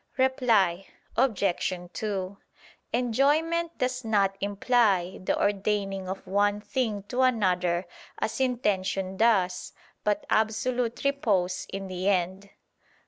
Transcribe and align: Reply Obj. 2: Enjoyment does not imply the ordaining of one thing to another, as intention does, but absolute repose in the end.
Reply 0.17 0.87
Obj. 1.15 1.79
2: 1.93 2.35
Enjoyment 2.91 3.77
does 3.77 4.03
not 4.03 4.35
imply 4.41 5.19
the 5.23 5.39
ordaining 5.39 6.09
of 6.09 6.25
one 6.25 6.59
thing 6.59 7.03
to 7.03 7.21
another, 7.21 7.85
as 8.17 8.39
intention 8.39 9.15
does, 9.15 9.73
but 10.03 10.25
absolute 10.27 11.03
repose 11.03 11.67
in 11.69 11.85
the 11.85 12.09
end. 12.09 12.49